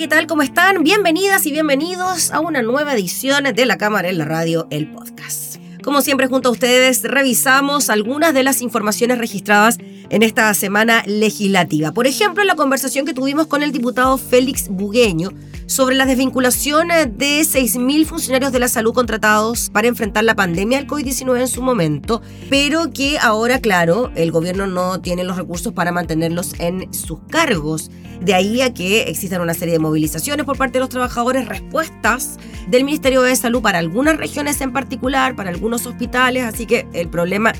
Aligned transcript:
¿Qué 0.00 0.08
tal? 0.08 0.26
¿Cómo 0.26 0.40
están? 0.40 0.82
Bienvenidas 0.82 1.44
y 1.44 1.52
bienvenidos 1.52 2.30
a 2.30 2.40
una 2.40 2.62
nueva 2.62 2.94
edición 2.94 3.44
de 3.44 3.66
La 3.66 3.76
Cámara 3.76 4.08
en 4.08 4.16
la 4.16 4.24
Radio, 4.24 4.66
el 4.70 4.90
podcast. 4.90 5.56
Como 5.84 6.00
siempre, 6.00 6.26
junto 6.26 6.48
a 6.48 6.52
ustedes, 6.52 7.02
revisamos 7.02 7.90
algunas 7.90 8.32
de 8.32 8.42
las 8.42 8.62
informaciones 8.62 9.18
registradas 9.18 9.76
en 10.08 10.22
esta 10.22 10.54
semana 10.54 11.02
legislativa. 11.04 11.92
Por 11.92 12.06
ejemplo, 12.06 12.42
la 12.44 12.54
conversación 12.54 13.04
que 13.04 13.12
tuvimos 13.12 13.46
con 13.46 13.62
el 13.62 13.72
diputado 13.72 14.16
Félix 14.16 14.68
Bugueño 14.70 15.32
sobre 15.70 15.94
la 15.94 16.04
desvinculación 16.04 16.88
de 16.88 17.42
6.000 17.42 18.04
funcionarios 18.04 18.50
de 18.50 18.58
la 18.58 18.66
salud 18.66 18.92
contratados 18.92 19.70
para 19.70 19.86
enfrentar 19.86 20.24
la 20.24 20.34
pandemia 20.34 20.78
del 20.78 20.88
COVID-19 20.88 21.42
en 21.42 21.46
su 21.46 21.62
momento, 21.62 22.22
pero 22.48 22.90
que 22.92 23.18
ahora, 23.20 23.60
claro, 23.60 24.10
el 24.16 24.32
gobierno 24.32 24.66
no 24.66 25.00
tiene 25.00 25.22
los 25.22 25.36
recursos 25.36 25.72
para 25.72 25.92
mantenerlos 25.92 26.54
en 26.58 26.92
sus 26.92 27.20
cargos. 27.30 27.88
De 28.20 28.34
ahí 28.34 28.62
a 28.62 28.74
que 28.74 29.02
existan 29.02 29.42
una 29.42 29.54
serie 29.54 29.74
de 29.74 29.78
movilizaciones 29.78 30.44
por 30.44 30.58
parte 30.58 30.74
de 30.74 30.80
los 30.80 30.88
trabajadores, 30.88 31.46
respuestas 31.46 32.38
del 32.66 32.82
Ministerio 32.82 33.22
de 33.22 33.36
Salud 33.36 33.62
para 33.62 33.78
algunas 33.78 34.16
regiones 34.16 34.60
en 34.60 34.72
particular, 34.72 35.36
para 35.36 35.50
algunos 35.50 35.86
hospitales, 35.86 36.42
así 36.42 36.66
que 36.66 36.88
el 36.92 37.08
problema 37.08 37.52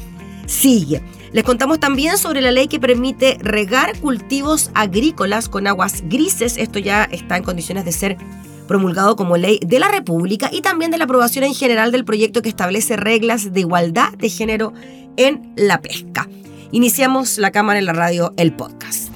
sigue. 0.47 1.03
Les 1.33 1.45
contamos 1.45 1.79
también 1.79 2.19
sobre 2.19 2.41
la 2.41 2.51
ley 2.51 2.67
que 2.67 2.81
permite 2.81 3.39
regar 3.41 3.99
cultivos 4.01 4.71
agrícolas 4.75 5.49
con 5.49 5.67
aguas 5.67 6.03
grises. 6.09 6.57
Esto 6.57 6.79
ya 6.79 7.05
está 7.05 7.37
en 7.37 7.45
condiciones 7.45 7.85
de 7.85 7.93
ser 7.93 8.17
promulgado 8.67 9.17
como 9.17 9.37
ley 9.37 9.61
de 9.65 9.79
la 9.79 9.89
República 9.89 10.49
y 10.53 10.61
también 10.61 10.91
de 10.91 10.99
la 10.99 11.05
aprobación 11.05 11.45
en 11.45 11.55
general 11.55 11.93
del 11.93 12.05
proyecto 12.05 12.43
que 12.43 12.49
establece 12.49 12.97
reglas 12.97 13.53
de 13.53 13.61
igualdad 13.61 14.13
de 14.13 14.29
género 14.29 14.73
en 15.17 15.53
la 15.57 15.81
pesca. 15.81 16.29
Iniciamos 16.73 17.39
la 17.39 17.51
cámara 17.51 17.79
en 17.79 17.87
la 17.87 17.93
radio, 17.93 18.33
el 18.37 18.53
podcast. 18.53 19.11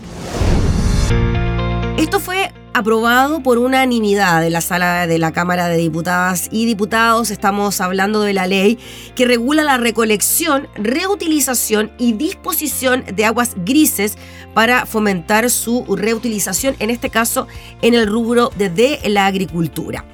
Esto 1.96 2.18
fue 2.18 2.52
aprobado 2.74 3.40
por 3.40 3.58
unanimidad 3.58 4.40
de 4.42 4.50
la 4.50 4.60
sala 4.60 5.06
de 5.06 5.18
la 5.18 5.30
Cámara 5.32 5.68
de 5.68 5.76
Diputadas 5.76 6.48
y 6.50 6.66
Diputados. 6.66 7.30
Estamos 7.30 7.80
hablando 7.80 8.20
de 8.22 8.34
la 8.34 8.48
ley 8.48 8.80
que 9.14 9.26
regula 9.26 9.62
la 9.62 9.76
recolección, 9.76 10.66
reutilización 10.74 11.92
y 11.98 12.14
disposición 12.14 13.04
de 13.14 13.24
aguas 13.26 13.52
grises 13.64 14.18
para 14.54 14.86
fomentar 14.86 15.50
su 15.50 15.84
reutilización, 15.96 16.74
en 16.80 16.90
este 16.90 17.10
caso 17.10 17.46
en 17.80 17.94
el 17.94 18.08
rubro 18.08 18.50
de, 18.56 18.98
la 19.04 19.26
agricultura 19.26 20.04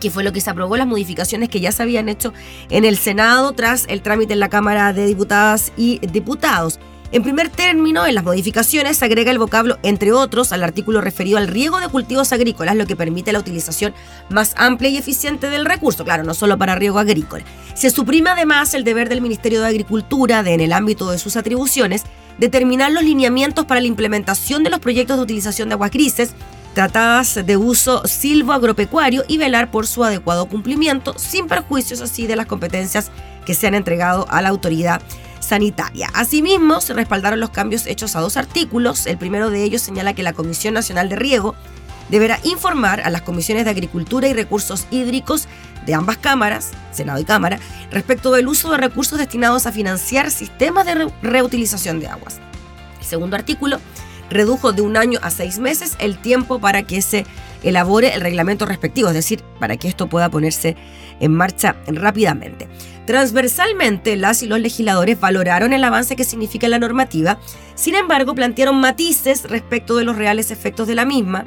que 0.00 0.10
fue 0.10 0.22
lo 0.22 0.32
que 0.32 0.40
se 0.40 0.48
aprobó, 0.48 0.76
las 0.76 0.86
modificaciones 0.86 1.48
que 1.48 1.60
ya 1.60 1.72
se 1.72 1.82
habían 1.82 2.08
hecho 2.08 2.32
en 2.70 2.84
el 2.84 2.96
Senado 2.96 3.52
tras 3.52 3.84
el 3.88 4.00
trámite 4.00 4.32
en 4.32 4.40
la 4.40 4.48
Cámara 4.48 4.92
de 4.92 5.06
Diputadas 5.06 5.72
y 5.76 5.98
Diputados. 6.06 6.78
En 7.10 7.22
primer 7.22 7.48
término, 7.48 8.06
en 8.06 8.14
las 8.14 8.24
modificaciones 8.24 8.98
se 8.98 9.04
agrega 9.06 9.30
el 9.30 9.38
vocablo 9.38 9.78
entre 9.82 10.12
otros 10.12 10.52
al 10.52 10.62
artículo 10.62 11.00
referido 11.00 11.38
al 11.38 11.48
riego 11.48 11.80
de 11.80 11.88
cultivos 11.88 12.34
agrícolas, 12.34 12.76
lo 12.76 12.86
que 12.86 12.96
permite 12.96 13.32
la 13.32 13.38
utilización 13.38 13.94
más 14.28 14.52
amplia 14.58 14.90
y 14.90 14.98
eficiente 14.98 15.48
del 15.48 15.64
recurso, 15.64 16.04
claro, 16.04 16.22
no 16.22 16.34
solo 16.34 16.58
para 16.58 16.74
riego 16.74 16.98
agrícola. 16.98 17.44
Se 17.72 17.88
suprime 17.88 18.28
además 18.28 18.74
el 18.74 18.84
deber 18.84 19.08
del 19.08 19.22
Ministerio 19.22 19.62
de 19.62 19.68
Agricultura 19.68 20.42
de, 20.42 20.52
en 20.52 20.60
el 20.60 20.74
ámbito 20.74 21.10
de 21.10 21.18
sus 21.18 21.36
atribuciones, 21.36 22.02
determinar 22.36 22.92
los 22.92 23.02
lineamientos 23.02 23.64
para 23.64 23.80
la 23.80 23.86
implementación 23.86 24.62
de 24.62 24.68
los 24.68 24.80
proyectos 24.80 25.16
de 25.16 25.22
utilización 25.22 25.70
de 25.70 25.74
aguas 25.76 25.90
grises, 25.90 26.34
tratadas 26.74 27.40
de 27.46 27.56
uso 27.56 28.06
silvo-agropecuario 28.06 29.24
y 29.26 29.38
velar 29.38 29.70
por 29.70 29.86
su 29.86 30.04
adecuado 30.04 30.44
cumplimiento, 30.44 31.14
sin 31.18 31.46
perjuicios 31.46 32.02
así 32.02 32.26
de 32.26 32.36
las 32.36 32.46
competencias 32.46 33.10
que 33.46 33.54
se 33.54 33.66
han 33.66 33.74
entregado 33.74 34.26
a 34.28 34.42
la 34.42 34.50
autoridad 34.50 35.00
sanitaria. 35.48 36.10
Asimismo, 36.12 36.80
se 36.80 36.92
respaldaron 36.92 37.40
los 37.40 37.50
cambios 37.50 37.86
hechos 37.86 38.14
a 38.16 38.20
dos 38.20 38.36
artículos. 38.36 39.06
El 39.06 39.16
primero 39.16 39.50
de 39.50 39.64
ellos 39.64 39.82
señala 39.82 40.12
que 40.12 40.22
la 40.22 40.34
Comisión 40.34 40.74
Nacional 40.74 41.08
de 41.08 41.16
Riego 41.16 41.54
deberá 42.10 42.38
informar 42.44 43.00
a 43.00 43.10
las 43.10 43.22
comisiones 43.22 43.64
de 43.64 43.70
Agricultura 43.70 44.28
y 44.28 44.34
Recursos 44.34 44.86
Hídricos 44.90 45.48
de 45.86 45.94
ambas 45.94 46.18
cámaras, 46.18 46.72
Senado 46.92 47.18
y 47.18 47.24
Cámara, 47.24 47.58
respecto 47.90 48.30
del 48.30 48.48
uso 48.48 48.70
de 48.70 48.76
recursos 48.76 49.18
destinados 49.18 49.66
a 49.66 49.72
financiar 49.72 50.30
sistemas 50.30 50.84
de 50.84 51.10
reutilización 51.22 51.98
de 52.00 52.08
aguas. 52.08 52.40
El 53.00 53.06
segundo 53.06 53.36
artículo 53.36 53.80
redujo 54.28 54.72
de 54.72 54.82
un 54.82 54.98
año 54.98 55.18
a 55.22 55.30
seis 55.30 55.58
meses 55.58 55.96
el 55.98 56.18
tiempo 56.18 56.60
para 56.60 56.82
que 56.82 57.00
se 57.00 57.24
elabore 57.62 58.14
el 58.14 58.20
reglamento 58.20 58.66
respectivo, 58.66 59.08
es 59.08 59.14
decir, 59.14 59.42
para 59.58 59.76
que 59.76 59.88
esto 59.88 60.08
pueda 60.08 60.28
ponerse 60.28 60.76
en 61.20 61.34
marcha 61.34 61.76
rápidamente. 61.86 62.68
Transversalmente, 63.06 64.16
las 64.16 64.42
y 64.42 64.46
los 64.46 64.60
legisladores 64.60 65.18
valoraron 65.18 65.72
el 65.72 65.82
avance 65.82 66.14
que 66.14 66.24
significa 66.24 66.68
la 66.68 66.78
normativa, 66.78 67.38
sin 67.74 67.94
embargo, 67.94 68.34
plantearon 68.34 68.80
matices 68.80 69.44
respecto 69.44 69.96
de 69.96 70.04
los 70.04 70.16
reales 70.16 70.50
efectos 70.50 70.86
de 70.86 70.94
la 70.94 71.04
misma, 71.04 71.44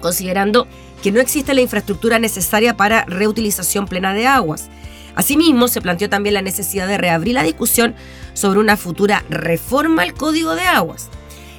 considerando 0.00 0.66
que 1.02 1.12
no 1.12 1.20
existe 1.20 1.54
la 1.54 1.60
infraestructura 1.60 2.18
necesaria 2.18 2.76
para 2.76 3.04
reutilización 3.04 3.86
plena 3.86 4.12
de 4.14 4.26
aguas. 4.26 4.70
Asimismo, 5.14 5.68
se 5.68 5.80
planteó 5.80 6.08
también 6.08 6.34
la 6.34 6.42
necesidad 6.42 6.88
de 6.88 6.98
reabrir 6.98 7.34
la 7.34 7.42
discusión 7.42 7.94
sobre 8.32 8.58
una 8.58 8.76
futura 8.76 9.24
reforma 9.28 10.02
al 10.02 10.14
Código 10.14 10.54
de 10.56 10.62
Aguas. 10.62 11.10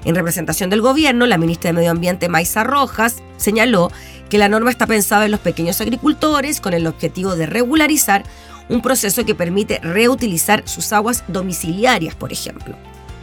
En 0.05 0.13
representación 0.13 0.69
del 0.69 0.81
gobierno, 0.81 1.25
la 1.25 1.39
ministra 1.39 1.69
de 1.69 1.73
Medio 1.73 1.89
Ambiente, 1.89 2.29
Maisa 2.29 2.63
Rojas, 2.63 3.23
señaló 3.37 3.91
que 4.29 4.37
la 4.37 4.49
norma 4.49 4.69
está 4.69 4.85
pensada 4.85 5.25
en 5.25 5.31
los 5.31 5.39
pequeños 5.39 5.81
agricultores 5.81 6.61
con 6.61 6.73
el 6.73 6.85
objetivo 6.85 7.35
de 7.35 7.47
regularizar 7.47 8.23
un 8.69 8.81
proceso 8.81 9.25
que 9.25 9.33
permite 9.33 9.79
reutilizar 9.79 10.61
sus 10.67 10.93
aguas 10.93 11.23
domiciliarias, 11.27 12.13
por 12.15 12.31
ejemplo. 12.31 12.75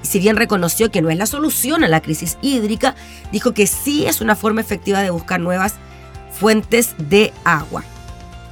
Y 0.03 0.09
si 0.09 0.19
bien 0.19 0.37
reconoció 0.37 0.91
que 0.91 1.03
no 1.03 1.10
es 1.10 1.16
la 1.16 1.26
solución 1.26 1.84
a 1.84 1.88
la 1.88 2.00
crisis 2.00 2.37
hídrica, 2.43 2.97
dijo 3.31 3.54
que 3.54 3.69
sí 3.69 4.04
es 4.06 4.20
una 4.20 4.34
forma 4.34 4.60
efectiva 4.60 5.03
de 5.03 5.10
buscar 5.10 5.38
nuevas 5.38 5.75
fuentes 6.32 6.97
de 6.99 7.32
agua. 7.44 7.84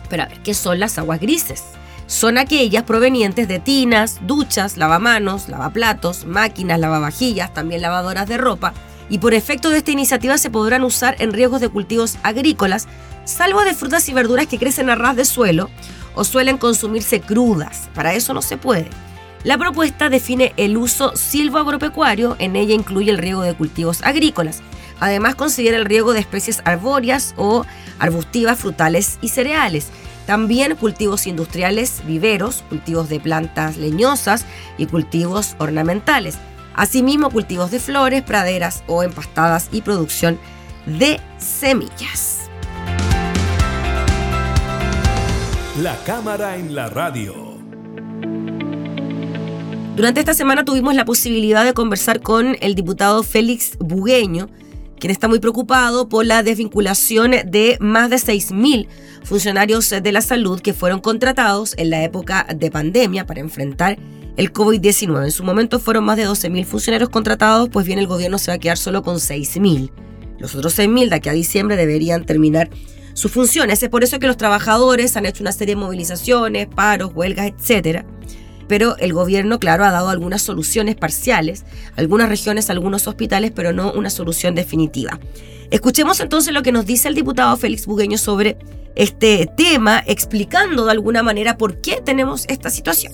Pero 0.08 0.22
a 0.22 0.26
ver, 0.26 0.38
¿qué 0.42 0.54
son 0.54 0.78
las 0.78 0.98
aguas 0.98 1.20
grises? 1.20 1.64
Son 2.10 2.38
aquellas 2.38 2.82
provenientes 2.82 3.46
de 3.46 3.60
tinas, 3.60 4.18
duchas, 4.26 4.76
lavamanos, 4.76 5.48
lavaplatos, 5.48 6.24
máquinas, 6.24 6.80
lavavajillas, 6.80 7.54
también 7.54 7.82
lavadoras 7.82 8.28
de 8.28 8.36
ropa, 8.36 8.74
y 9.08 9.18
por 9.18 9.32
efecto 9.32 9.70
de 9.70 9.78
esta 9.78 9.92
iniciativa 9.92 10.36
se 10.36 10.50
podrán 10.50 10.82
usar 10.82 11.14
en 11.20 11.32
riesgos 11.32 11.60
de 11.60 11.68
cultivos 11.68 12.18
agrícolas, 12.24 12.88
salvo 13.24 13.62
de 13.62 13.74
frutas 13.74 14.08
y 14.08 14.12
verduras 14.12 14.48
que 14.48 14.58
crecen 14.58 14.90
a 14.90 14.96
ras 14.96 15.14
de 15.14 15.24
suelo 15.24 15.70
o 16.16 16.24
suelen 16.24 16.58
consumirse 16.58 17.20
crudas. 17.20 17.88
Para 17.94 18.12
eso 18.12 18.34
no 18.34 18.42
se 18.42 18.56
puede. 18.56 18.90
La 19.44 19.56
propuesta 19.56 20.08
define 20.08 20.52
el 20.56 20.78
uso 20.78 21.14
silvoagropecuario, 21.14 22.34
en 22.40 22.56
ella 22.56 22.74
incluye 22.74 23.12
el 23.12 23.18
riego 23.18 23.42
de 23.42 23.54
cultivos 23.54 24.02
agrícolas. 24.02 24.62
Además 24.98 25.36
considera 25.36 25.76
el 25.76 25.84
riego 25.84 26.12
de 26.12 26.18
especies 26.18 26.60
arbóreas 26.64 27.34
o 27.36 27.64
arbustivas, 28.00 28.58
frutales 28.58 29.20
y 29.22 29.28
cereales. 29.28 29.92
También 30.30 30.76
cultivos 30.76 31.26
industriales, 31.26 32.02
viveros, 32.06 32.62
cultivos 32.68 33.08
de 33.08 33.18
plantas 33.18 33.76
leñosas 33.76 34.46
y 34.78 34.86
cultivos 34.86 35.56
ornamentales. 35.58 36.38
Asimismo, 36.72 37.30
cultivos 37.30 37.72
de 37.72 37.80
flores, 37.80 38.22
praderas 38.22 38.84
o 38.86 39.02
empastadas 39.02 39.68
y 39.72 39.82
producción 39.82 40.38
de 40.86 41.18
semillas. 41.38 42.48
La 45.82 45.96
cámara 46.06 46.54
en 46.54 46.76
la 46.76 46.88
radio. 46.88 47.58
Durante 49.96 50.20
esta 50.20 50.34
semana 50.34 50.64
tuvimos 50.64 50.94
la 50.94 51.04
posibilidad 51.04 51.64
de 51.64 51.74
conversar 51.74 52.20
con 52.20 52.56
el 52.60 52.76
diputado 52.76 53.24
Félix 53.24 53.76
Bugueño, 53.80 54.48
quien 55.00 55.10
está 55.10 55.26
muy 55.26 55.40
preocupado 55.40 56.08
por 56.08 56.24
la 56.24 56.44
desvinculación 56.44 57.32
de 57.46 57.76
más 57.80 58.10
de 58.10 58.16
6.000 58.16 58.86
funcionarios 59.24 59.90
de 59.90 60.12
la 60.12 60.20
salud 60.20 60.60
que 60.60 60.74
fueron 60.74 61.00
contratados 61.00 61.74
en 61.76 61.90
la 61.90 62.04
época 62.04 62.46
de 62.54 62.70
pandemia 62.70 63.26
para 63.26 63.40
enfrentar 63.40 63.98
el 64.36 64.52
COVID-19. 64.52 65.24
En 65.24 65.32
su 65.32 65.42
momento 65.42 65.80
fueron 65.80 66.04
más 66.04 66.16
de 66.16 66.28
12.000 66.28 66.64
funcionarios 66.64 67.10
contratados, 67.10 67.68
pues 67.70 67.84
bien 67.84 67.98
el 67.98 68.06
gobierno 68.06 68.38
se 68.38 68.50
va 68.50 68.54
a 68.54 68.58
quedar 68.58 68.78
solo 68.78 69.02
con 69.02 69.16
6.000. 69.16 69.90
Los 70.38 70.54
otros 70.54 70.78
6.000 70.78 71.08
de 71.08 71.16
aquí 71.16 71.28
a 71.28 71.32
diciembre 71.32 71.76
deberían 71.76 72.24
terminar 72.24 72.70
sus 73.14 73.32
funciones. 73.32 73.82
Es 73.82 73.88
por 73.88 74.04
eso 74.04 74.18
que 74.18 74.26
los 74.26 74.36
trabajadores 74.36 75.16
han 75.16 75.26
hecho 75.26 75.42
una 75.42 75.52
serie 75.52 75.74
de 75.74 75.80
movilizaciones, 75.80 76.68
paros, 76.68 77.12
huelgas, 77.14 77.52
etc. 77.58 78.04
pero 78.70 78.96
el 78.98 79.12
gobierno, 79.12 79.58
claro, 79.58 79.84
ha 79.84 79.90
dado 79.90 80.10
algunas 80.10 80.42
soluciones 80.42 80.94
parciales, 80.94 81.64
algunas 81.96 82.28
regiones, 82.28 82.70
algunos 82.70 83.08
hospitales, 83.08 83.50
pero 83.52 83.72
no 83.72 83.90
una 83.90 84.10
solución 84.10 84.54
definitiva. 84.54 85.18
Escuchemos 85.72 86.20
entonces 86.20 86.54
lo 86.54 86.62
que 86.62 86.70
nos 86.70 86.86
dice 86.86 87.08
el 87.08 87.16
diputado 87.16 87.56
Félix 87.56 87.86
Bugueño 87.86 88.16
sobre 88.16 88.58
este 88.94 89.50
tema, 89.56 90.04
explicando 90.06 90.84
de 90.84 90.92
alguna 90.92 91.24
manera 91.24 91.58
por 91.58 91.80
qué 91.80 92.00
tenemos 92.00 92.44
esta 92.46 92.70
situación. 92.70 93.12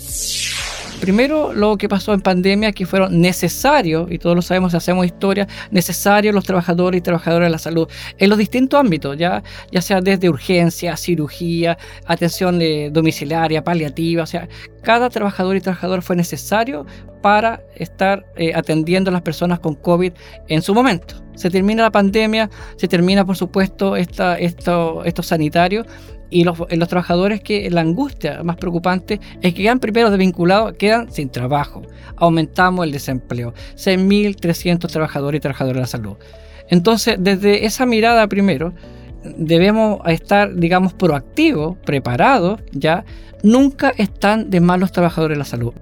Primero, 1.01 1.53
lo 1.53 1.77
que 1.77 1.89
pasó 1.89 2.15
en 2.15 2.21
pandemia, 2.21 2.73
que 2.73 2.87
fueron 2.87 3.21
necesarios, 3.21 4.11
y 4.11 4.19
todos 4.19 4.35
lo 4.35 4.43
sabemos, 4.43 4.75
hacemos 4.75 5.05
historia, 5.05 5.47
necesarios 5.71 6.35
los 6.35 6.45
trabajadores 6.45 6.99
y 6.99 7.03
trabajadoras 7.03 7.47
de 7.47 7.51
la 7.51 7.59
salud 7.59 7.87
en 8.19 8.31
los 8.31 8.39
distintos 8.39 8.81
ámbitos, 8.81 9.17
ya, 9.17 9.43
ya 9.71 9.83
sea 9.83 10.01
desde 10.01 10.29
urgencia, 10.29 10.97
cirugía, 10.97 11.77
atención 12.07 12.59
domiciliaria, 12.93 13.63
paliativa, 13.63 14.23
o 14.23 14.27
sea, 14.27 14.49
cada 14.83 15.11
trabajador 15.11 15.57
y 15.57 15.61
trabajador 15.61 16.01
fue 16.01 16.17
necesario 16.17 16.87
para 17.21 17.61
estar 17.75 18.25
eh, 18.37 18.53
atendiendo 18.55 19.11
a 19.11 19.13
las 19.13 19.23
personas 19.23 19.59
con 19.59 19.75
COVID 19.75 20.13
en 20.49 20.63
su 20.63 20.75
momento. 20.75 21.17
Se 21.35 21.51
termina 21.51 21.83
la 21.83 21.91
pandemia, 21.91 22.49
se 22.77 22.89
termina, 22.89 23.25
por 23.25 23.37
supuesto, 23.37 23.97
esta, 23.97 24.39
esto 24.39 25.23
sanitario 25.23 25.85
y 26.31 26.45
los, 26.45 26.59
los, 26.71 26.89
trabajadores 26.89 27.41
que 27.41 27.71
la 27.71 27.83
angustia 27.83 28.43
más 28.43 28.57
preocupante 28.57 29.21
es 29.43 29.55
que 29.55 29.63
quedan 29.63 29.81
primero 29.81 30.11
desvinculados, 30.11 30.75
quedan 30.75 31.11
sin 31.13 31.29
trabajo. 31.29 31.83
Aumentamos 32.17 32.85
el 32.85 32.93
desempleo. 32.93 33.55
6.300 33.77 34.91
trabajadores 34.91 35.39
y 35.39 35.41
trabajadoras 35.41 35.77
de 35.77 35.81
la 35.81 35.87
salud. 35.87 36.17
Entonces, 36.69 37.17
desde 37.19 37.65
esa 37.67 37.87
mirada 37.87 38.27
primero, 38.27 38.73
debemos 39.37 40.01
estar, 40.07 40.55
digamos, 40.55 40.95
proactivos, 40.95 41.77
preparados, 41.85 42.61
ya. 42.73 43.05
Nunca 43.43 43.93
están 43.97 44.51
de 44.51 44.61
malos 44.61 44.93
trabajadores 44.93 45.37
de 45.37 45.39
la 45.39 45.45
salud. 45.45 45.73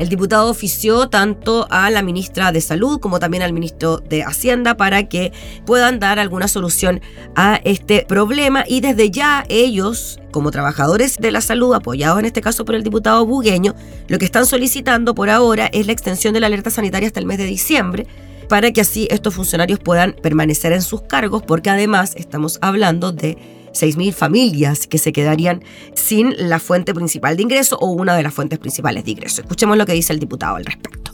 El 0.00 0.08
diputado 0.08 0.48
ofició 0.48 1.10
tanto 1.10 1.66
a 1.68 1.90
la 1.90 2.00
ministra 2.00 2.52
de 2.52 2.62
Salud 2.62 3.00
como 3.00 3.20
también 3.20 3.42
al 3.42 3.52
ministro 3.52 3.98
de 3.98 4.22
Hacienda 4.22 4.78
para 4.78 5.10
que 5.10 5.30
puedan 5.66 5.98
dar 6.00 6.18
alguna 6.18 6.48
solución 6.48 7.02
a 7.36 7.60
este 7.64 8.06
problema. 8.08 8.64
Y 8.66 8.80
desde 8.80 9.10
ya 9.10 9.44
ellos, 9.50 10.18
como 10.30 10.52
trabajadores 10.52 11.18
de 11.18 11.30
la 11.30 11.42
salud, 11.42 11.74
apoyados 11.74 12.18
en 12.18 12.24
este 12.24 12.40
caso 12.40 12.64
por 12.64 12.76
el 12.76 12.82
diputado 12.82 13.26
Bugueño, 13.26 13.74
lo 14.08 14.16
que 14.16 14.24
están 14.24 14.46
solicitando 14.46 15.14
por 15.14 15.28
ahora 15.28 15.66
es 15.70 15.84
la 15.84 15.92
extensión 15.92 16.32
de 16.32 16.40
la 16.40 16.46
alerta 16.46 16.70
sanitaria 16.70 17.06
hasta 17.06 17.20
el 17.20 17.26
mes 17.26 17.36
de 17.36 17.44
diciembre 17.44 18.06
para 18.48 18.72
que 18.72 18.80
así 18.80 19.06
estos 19.10 19.34
funcionarios 19.34 19.80
puedan 19.80 20.14
permanecer 20.14 20.72
en 20.72 20.80
sus 20.80 21.02
cargos 21.02 21.42
porque 21.42 21.68
además 21.68 22.14
estamos 22.16 22.58
hablando 22.62 23.12
de 23.12 23.59
6.000 23.72 24.12
familias 24.12 24.86
que 24.86 24.98
se 24.98 25.12
quedarían 25.12 25.62
sin 25.94 26.34
la 26.36 26.58
fuente 26.58 26.94
principal 26.94 27.36
de 27.36 27.42
ingreso 27.42 27.76
o 27.78 27.90
una 27.90 28.16
de 28.16 28.22
las 28.22 28.34
fuentes 28.34 28.58
principales 28.58 29.04
de 29.04 29.12
ingreso. 29.12 29.42
Escuchemos 29.42 29.76
lo 29.76 29.86
que 29.86 29.92
dice 29.92 30.12
el 30.12 30.18
diputado 30.18 30.56
al 30.56 30.64
respecto. 30.64 31.12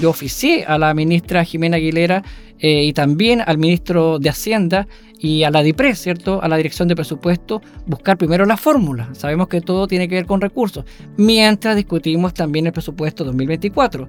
Yo 0.00 0.10
oficié 0.10 0.64
a 0.64 0.78
la 0.78 0.94
ministra 0.94 1.44
Jimena 1.44 1.76
Aguilera 1.76 2.22
eh, 2.58 2.84
y 2.84 2.92
también 2.92 3.42
al 3.44 3.58
ministro 3.58 4.18
de 4.18 4.30
Hacienda 4.30 4.88
y 5.22 5.44
a 5.44 5.50
la 5.50 5.62
DIPRE, 5.62 5.94
¿cierto? 5.94 6.42
A 6.42 6.48
la 6.48 6.56
Dirección 6.56 6.88
de 6.88 6.96
Presupuesto, 6.96 7.62
buscar 7.86 8.18
primero 8.18 8.44
la 8.44 8.56
fórmula. 8.56 9.08
Sabemos 9.12 9.46
que 9.46 9.60
todo 9.60 9.86
tiene 9.86 10.08
que 10.08 10.16
ver 10.16 10.26
con 10.26 10.40
recursos, 10.40 10.84
mientras 11.16 11.76
discutimos 11.76 12.34
también 12.34 12.66
el 12.66 12.72
presupuesto 12.72 13.24
2024. 13.24 14.08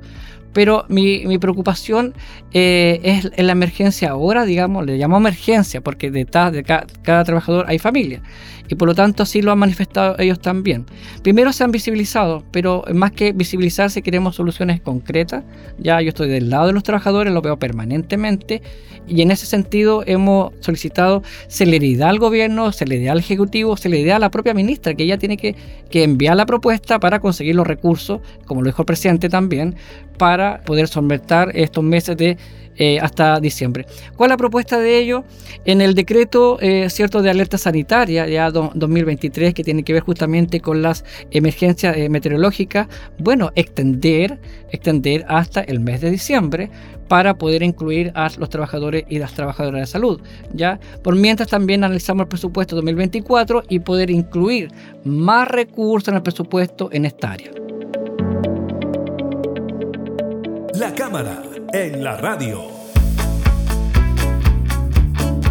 Pero 0.53 0.85
mi, 0.87 1.25
mi 1.25 1.39
preocupación 1.39 2.13
eh, 2.51 2.99
es 3.03 3.31
en 3.35 3.47
la 3.47 3.53
emergencia 3.53 4.11
ahora, 4.11 4.45
digamos, 4.45 4.85
le 4.85 4.97
llamo 4.97 5.17
emergencia, 5.17 5.81
porque 5.81 6.11
detrás 6.11 6.51
de 6.51 6.63
cada, 6.63 6.85
cada 7.03 7.23
trabajador 7.23 7.65
hay 7.67 7.79
familia 7.79 8.21
y 8.69 8.75
por 8.75 8.87
lo 8.87 8.95
tanto 8.95 9.23
así 9.23 9.41
lo 9.41 9.51
han 9.51 9.59
manifestado 9.59 10.15
ellos 10.19 10.39
también. 10.39 10.85
Primero 11.21 11.53
se 11.53 11.63
han 11.63 11.71
visibilizado, 11.71 12.43
pero 12.51 12.83
más 12.93 13.11
que 13.11 13.31
visibilizarse 13.31 14.01
queremos 14.01 14.35
soluciones 14.35 14.81
concretas. 14.81 15.43
Ya 15.77 16.01
yo 16.01 16.09
estoy 16.09 16.29
del 16.29 16.49
lado 16.49 16.67
de 16.67 16.73
los 16.73 16.83
trabajadores, 16.83 17.33
lo 17.33 17.41
veo 17.41 17.57
permanentemente 17.57 18.61
y 19.07 19.21
en 19.21 19.31
ese 19.31 19.45
sentido 19.45 20.03
hemos 20.05 20.53
solicitado 20.59 21.02
celeridad 21.47 22.09
al 22.09 22.19
gobierno, 22.19 22.71
celeridad 22.71 23.13
al 23.13 23.19
ejecutivo, 23.19 23.77
celeridad 23.77 24.17
a 24.17 24.19
la 24.19 24.31
propia 24.31 24.53
ministra, 24.53 24.93
que 24.93 25.03
ella 25.03 25.17
tiene 25.17 25.37
que, 25.37 25.55
que 25.89 26.03
enviar 26.03 26.35
la 26.35 26.45
propuesta 26.45 26.99
para 26.99 27.19
conseguir 27.19 27.55
los 27.55 27.67
recursos, 27.67 28.21
como 28.45 28.61
lo 28.61 28.67
dijo 28.67 28.81
el 28.81 28.85
presidente 28.85 29.29
también, 29.29 29.75
para 30.17 30.61
poder 30.63 30.87
solventar 30.87 31.51
estos 31.55 31.83
meses 31.83 32.17
de 32.17 32.37
eh, 32.77 32.99
hasta 32.99 33.39
diciembre. 33.39 33.85
¿Cuál 34.15 34.29
es 34.29 34.33
la 34.33 34.37
propuesta 34.37 34.79
de 34.79 34.97
ello? 34.97 35.23
En 35.65 35.81
el 35.81 35.95
decreto 35.95 36.57
eh, 36.59 36.89
cierto 36.89 37.21
de 37.21 37.29
alerta 37.29 37.57
sanitaria, 37.57 38.27
ya 38.27 38.51
2023, 38.51 39.53
que 39.53 39.63
tiene 39.63 39.83
que 39.83 39.93
ver 39.93 40.03
justamente 40.03 40.59
con 40.59 40.81
las 40.81 41.05
emergencias 41.31 41.95
eh, 41.97 42.09
meteorológicas, 42.09 42.87
bueno, 43.19 43.51
extender, 43.55 44.39
extender 44.71 45.25
hasta 45.27 45.61
el 45.61 45.79
mes 45.79 46.01
de 46.01 46.11
diciembre 46.11 46.69
para 47.07 47.37
poder 47.37 47.63
incluir 47.63 48.11
a 48.15 48.29
los 48.37 48.49
trabajadores 48.49 49.03
y 49.07 49.19
las 49.19 49.33
trabajadoras 49.33 49.81
de 49.81 49.87
salud. 49.87 50.21
¿ya? 50.53 50.79
Por 51.03 51.15
mientras 51.15 51.49
también 51.49 51.83
analizamos 51.83 52.23
el 52.23 52.27
presupuesto 52.27 52.75
2024 52.75 53.63
y 53.69 53.79
poder 53.79 54.09
incluir 54.09 54.71
más 55.03 55.47
recursos 55.47 56.07
en 56.09 56.15
el 56.15 56.23
presupuesto 56.23 56.89
en 56.91 57.05
esta 57.05 57.31
área. 57.31 57.51
La 60.73 60.93
Cámara 60.95 61.52
en 61.73 62.03
la 62.03 62.15
radio. 62.17 62.67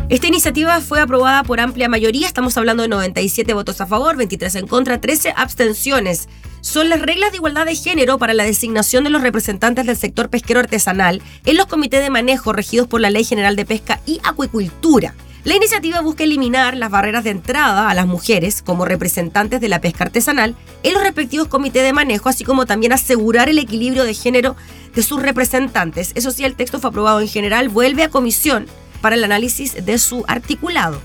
Esta 0.09 0.29
iniciativa 0.29 0.81
fue 0.81 1.01
aprobada 1.01 1.43
por 1.43 1.59
amplia 1.59 1.89
mayoría, 1.89 2.29
estamos 2.29 2.57
hablando 2.57 2.85
de 2.85 2.89
97 2.89 3.53
votos 3.55 3.81
a 3.81 3.87
favor, 3.87 4.17
23 4.17 4.55
en 4.55 4.67
contra, 4.69 5.01
13 5.01 5.35
abstenciones. 5.37 6.29
Son 6.61 6.89
las 6.89 7.03
reglas 7.03 7.33
de 7.33 7.39
igualdad 7.39 7.67
de 7.67 7.75
género 7.75 8.19
para 8.19 8.35
la 8.35 8.45
designación 8.45 9.03
de 9.03 9.11
los 9.11 9.23
representantes 9.23 9.85
del 9.85 9.97
sector 9.97 10.31
pesquero 10.31 10.61
artesanal 10.61 11.21
en 11.45 11.57
los 11.57 11.67
comités 11.67 12.03
de 12.03 12.11
manejo 12.11 12.53
regidos 12.53 12.87
por 12.87 13.01
la 13.01 13.11
Ley 13.11 13.25
General 13.25 13.57
de 13.57 13.65
Pesca 13.65 14.01
y 14.07 14.21
Acuicultura. 14.23 15.15
La 15.45 15.57
iniciativa 15.57 16.01
busca 16.01 16.23
eliminar 16.23 16.77
las 16.77 16.89
barreras 16.89 17.25
de 17.25 17.31
entrada 17.31 17.91
a 17.91 17.95
las 17.95 18.07
mujeres 18.07 18.63
como 18.63 18.85
representantes 18.85 19.61
de 19.61 19.69
la 19.69 19.81
pesca 19.81 20.05
artesanal 20.05 20.55
en 20.85 20.95
los 20.95 21.03
respectivos 21.03 21.49
comités 21.49 21.83
de 21.83 21.93
manejo, 21.93 22.29
así 22.29 22.45
como 22.45 22.65
también 22.65 22.93
asegurar 22.93 23.49
el 23.49 23.59
equilibrio 23.59 24.05
de 24.05 24.15
género 24.15 24.55
de 24.95 25.03
sus 25.03 25.21
representantes. 25.21 26.13
Eso 26.15 26.31
sí, 26.31 26.45
el 26.45 26.55
texto 26.55 26.79
fue 26.79 26.91
aprobado 26.91 27.21
en 27.21 27.27
general, 27.27 27.71
vuelve 27.71 28.05
a 28.05 28.09
comisión 28.09 28.67
para 29.01 29.17
el 29.17 29.25
análisis 29.25 29.85
de 29.85 29.99
su 29.99 30.25
articulado. 30.29 31.01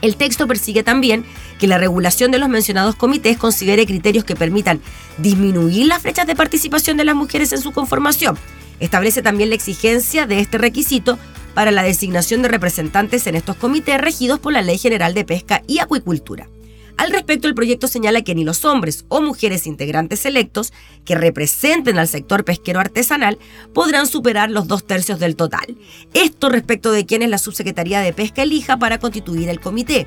El 0.00 0.16
texto 0.16 0.46
persigue 0.46 0.82
también 0.82 1.26
que 1.58 1.66
la 1.66 1.76
regulación 1.76 2.30
de 2.30 2.38
los 2.38 2.48
mencionados 2.48 2.96
comités 2.96 3.36
considere 3.36 3.84
criterios 3.84 4.24
que 4.24 4.34
permitan 4.34 4.80
disminuir 5.18 5.88
las 5.88 6.00
flechas 6.00 6.26
de 6.26 6.34
participación 6.34 6.96
de 6.96 7.04
las 7.04 7.16
mujeres 7.16 7.52
en 7.52 7.60
su 7.60 7.70
conformación. 7.72 8.38
Establece 8.80 9.20
también 9.20 9.50
la 9.50 9.56
exigencia 9.56 10.26
de 10.26 10.40
este 10.40 10.56
requisito 10.56 11.18
para 11.54 11.70
la 11.70 11.82
designación 11.82 12.42
de 12.42 12.48
representantes 12.48 13.26
en 13.26 13.36
estos 13.36 13.56
comités 13.56 14.00
regidos 14.00 14.40
por 14.40 14.52
la 14.52 14.62
Ley 14.62 14.78
General 14.78 15.14
de 15.14 15.24
Pesca 15.24 15.62
y 15.66 15.78
Acuicultura. 15.78 16.48
Al 16.96 17.10
respecto, 17.10 17.48
el 17.48 17.54
proyecto 17.54 17.88
señala 17.88 18.22
que 18.22 18.34
ni 18.34 18.44
los 18.44 18.64
hombres 18.64 19.04
o 19.08 19.20
mujeres 19.20 19.66
integrantes 19.66 20.24
electos 20.26 20.72
que 21.04 21.16
representen 21.16 21.98
al 21.98 22.06
sector 22.06 22.44
pesquero 22.44 22.78
artesanal 22.78 23.38
podrán 23.72 24.06
superar 24.06 24.50
los 24.50 24.68
dos 24.68 24.86
tercios 24.86 25.18
del 25.18 25.34
total. 25.34 25.76
Esto 26.12 26.50
respecto 26.50 26.92
de 26.92 27.04
quienes 27.04 27.30
la 27.30 27.38
Subsecretaría 27.38 28.00
de 28.00 28.12
Pesca 28.12 28.42
elija 28.42 28.76
para 28.76 28.98
constituir 28.98 29.48
el 29.48 29.60
comité. 29.60 30.06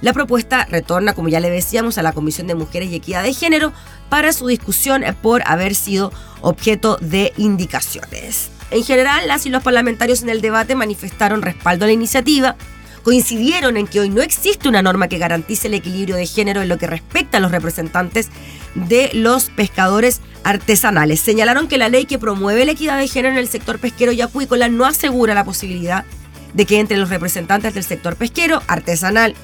La 0.00 0.12
propuesta 0.12 0.64
retorna, 0.64 1.12
como 1.12 1.28
ya 1.28 1.40
le 1.40 1.50
decíamos, 1.50 1.98
a 1.98 2.02
la 2.02 2.12
Comisión 2.12 2.46
de 2.46 2.54
Mujeres 2.54 2.90
y 2.90 2.96
Equidad 2.96 3.22
de 3.22 3.34
Género 3.34 3.72
para 4.08 4.32
su 4.32 4.46
discusión 4.46 5.04
por 5.22 5.42
haber 5.46 5.74
sido 5.74 6.12
objeto 6.40 6.98
de 7.00 7.32
indicaciones. 7.36 8.50
En 8.70 8.84
general, 8.84 9.26
las 9.26 9.46
y 9.46 9.50
los 9.50 9.62
parlamentarios 9.62 10.22
en 10.22 10.28
el 10.28 10.40
debate 10.40 10.74
manifestaron 10.74 11.42
respaldo 11.42 11.84
a 11.84 11.88
la 11.88 11.94
iniciativa, 11.94 12.56
coincidieron 13.02 13.76
en 13.78 13.86
que 13.86 14.00
hoy 14.00 14.10
no 14.10 14.20
existe 14.20 14.68
una 14.68 14.82
norma 14.82 15.08
que 15.08 15.16
garantice 15.16 15.68
el 15.68 15.74
equilibrio 15.74 16.16
de 16.16 16.26
género 16.26 16.60
en 16.60 16.68
lo 16.68 16.76
que 16.76 16.86
respecta 16.86 17.38
a 17.38 17.40
los 17.40 17.50
representantes 17.50 18.28
de 18.74 19.10
los 19.14 19.48
pescadores 19.50 20.20
artesanales. 20.44 21.20
Señalaron 21.20 21.68
que 21.68 21.78
la 21.78 21.88
ley 21.88 22.04
que 22.04 22.18
promueve 22.18 22.66
la 22.66 22.72
equidad 22.72 22.98
de 22.98 23.08
género 23.08 23.32
en 23.32 23.38
el 23.38 23.48
sector 23.48 23.78
pesquero 23.78 24.12
y 24.12 24.20
acuícola 24.20 24.68
no 24.68 24.84
asegura 24.84 25.34
la 25.34 25.44
posibilidad 25.44 26.04
de 26.52 26.66
que 26.66 26.80
entre 26.80 26.98
los 26.98 27.08
representantes 27.08 27.74
del 27.74 27.84
sector 27.84 28.16
pesquero 28.16 28.62
artesanal 28.66 29.34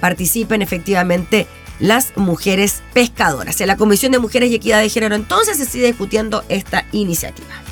participen 0.00 0.62
efectivamente 0.62 1.46
las 1.78 2.16
mujeres 2.16 2.82
pescadoras. 2.92 3.60
En 3.60 3.66
la 3.68 3.76
Comisión 3.76 4.12
de 4.12 4.18
Mujeres 4.18 4.50
y 4.50 4.56
Equidad 4.56 4.80
de 4.80 4.88
Género 4.88 5.14
entonces 5.14 5.56
se 5.56 5.66
sigue 5.66 5.86
discutiendo 5.86 6.44
esta 6.48 6.84
iniciativa. 6.92 7.63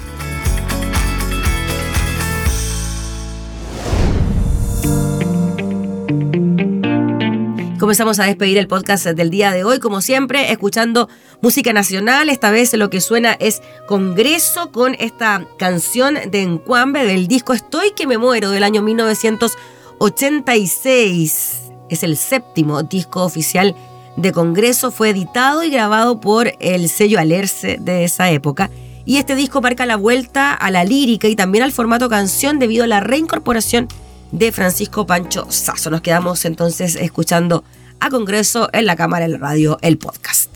Comenzamos 7.92 8.20
a 8.20 8.24
despedir 8.24 8.56
el 8.56 8.68
podcast 8.68 9.04
del 9.04 9.28
día 9.28 9.52
de 9.52 9.64
hoy, 9.64 9.78
como 9.78 10.00
siempre, 10.00 10.50
escuchando 10.50 11.10
música 11.42 11.74
nacional. 11.74 12.30
Esta 12.30 12.50
vez 12.50 12.72
lo 12.72 12.88
que 12.88 13.02
suena 13.02 13.34
es 13.34 13.60
Congreso 13.86 14.72
con 14.72 14.96
esta 14.98 15.46
canción 15.58 16.14
de 16.30 16.40
Encuambe 16.40 17.04
del 17.04 17.28
disco 17.28 17.52
Estoy 17.52 17.90
que 17.90 18.06
me 18.06 18.16
muero 18.16 18.50
del 18.50 18.62
año 18.62 18.80
1986. 18.80 21.60
Es 21.90 22.02
el 22.02 22.16
séptimo 22.16 22.82
disco 22.82 23.24
oficial 23.24 23.76
de 24.16 24.32
Congreso 24.32 24.90
fue 24.90 25.10
editado 25.10 25.62
y 25.62 25.68
grabado 25.68 26.18
por 26.18 26.50
el 26.60 26.88
sello 26.88 27.20
Alerce 27.20 27.76
de 27.78 28.04
esa 28.04 28.30
época. 28.30 28.70
Y 29.04 29.18
este 29.18 29.34
disco 29.34 29.60
marca 29.60 29.84
la 29.84 29.96
vuelta 29.96 30.54
a 30.54 30.70
la 30.70 30.84
lírica 30.84 31.28
y 31.28 31.36
también 31.36 31.62
al 31.62 31.72
formato 31.72 32.08
canción 32.08 32.58
debido 32.58 32.84
a 32.84 32.86
la 32.86 33.00
reincorporación 33.00 33.88
de 34.30 34.50
Francisco 34.50 35.06
Pancho 35.06 35.44
Sasso. 35.50 35.90
Nos 35.90 36.00
quedamos 36.00 36.46
entonces 36.46 36.96
escuchando 36.96 37.64
a 38.02 38.10
Congreso 38.10 38.68
en 38.72 38.84
la 38.84 38.96
Cámara 38.96 39.28
del 39.28 39.38
Radio, 39.38 39.78
el 39.80 39.96
podcast. 39.96 40.50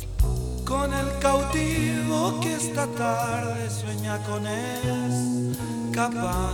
Con 0.65 0.93
el 0.93 1.07
cautivo 1.21 2.41
que 2.41 2.53
esta 2.55 2.89
tarde 2.89 3.71
sueña 3.71 4.19
con 4.25 4.45
escapar. 5.95 6.51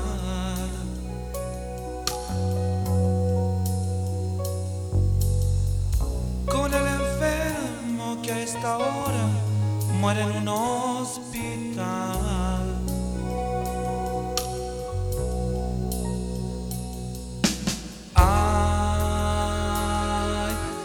Con 6.45 6.75
el 6.75 6.87
enfermo 6.87 8.21
que 8.23 8.33
a 8.33 8.43
esta 8.43 8.77
hora 8.77 9.29
muere 9.99 10.21
en 10.25 10.33
un 10.33 10.49
hospital. 10.49 11.83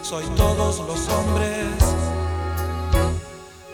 Soy 0.09 0.25
todos 0.37 0.79
los 0.87 1.09
hombres 1.09 1.67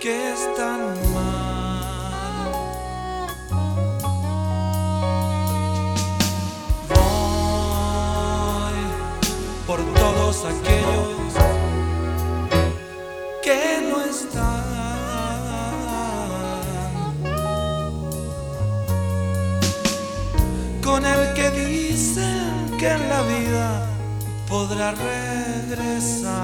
que 0.02 0.34
están 0.34 0.80
mal. 1.14 2.52
Voy 6.90 8.78
por 9.68 9.80
todos 9.94 10.46
aquellos 10.46 11.34
que 13.44 13.62
no 13.92 14.02
están. 14.02 14.64
Con 20.84 21.06
el 21.06 21.34
que 21.36 21.52
dicen 21.52 22.76
que 22.80 22.90
en 22.90 23.08
la 23.08 23.22
vida 23.22 23.93
podrá 24.54 24.94
regresar. 25.72 26.38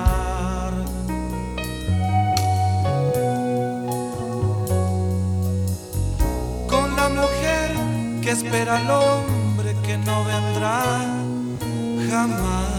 Con 6.67 6.95
la 6.95 7.09
mujer 7.09 7.69
que 8.23 8.31
espera 8.31 8.77
al 8.77 8.89
hombre 8.89 9.75
que 9.85 9.95
no 9.99 10.23
vendrá 10.23 10.81
jamás. 12.09 12.78